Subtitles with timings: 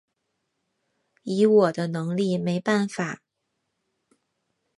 [1.21, 3.21] 以我的能力没办法